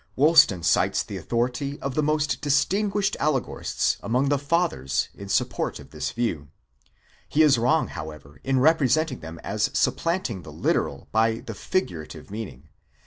[0.15, 5.77] Woolston cites the authority of the most distinguished al legorists among the fathers in support
[5.79, 6.47] of this view.
[7.29, 8.59] He is wrong however in.
[8.59, 12.69] representing them as supplanting the literal by the figurative meaning.